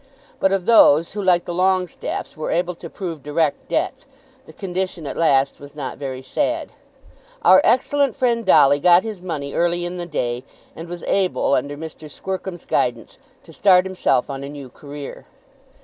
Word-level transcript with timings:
But 0.39 0.51
of 0.51 0.65
those 0.65 1.13
who, 1.13 1.21
like 1.21 1.45
the 1.45 1.53
Longestaffes, 1.53 2.35
were 2.35 2.49
able 2.49 2.73
to 2.73 2.89
prove 2.89 3.21
direct 3.21 3.69
debts, 3.69 4.07
the 4.47 4.51
condition 4.51 5.05
at 5.05 5.15
last 5.15 5.59
was 5.59 5.75
not 5.75 5.99
very 5.99 6.23
sad. 6.23 6.71
Our 7.43 7.61
excellent 7.63 8.15
friend 8.15 8.43
Dolly 8.43 8.79
got 8.79 9.03
his 9.03 9.21
money 9.21 9.53
early 9.53 9.85
in 9.85 9.97
the 9.97 10.07
day, 10.07 10.43
and 10.75 10.89
was 10.89 11.03
able, 11.03 11.53
under 11.53 11.77
Mr. 11.77 12.09
Squercum's 12.09 12.65
guidance, 12.65 13.19
to 13.43 13.53
start 13.53 13.85
himself 13.85 14.27
on 14.27 14.43
a 14.43 14.49
new 14.49 14.69
career. 14.69 15.27